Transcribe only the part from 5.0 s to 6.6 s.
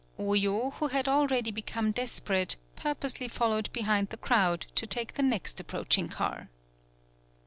the next approaching car.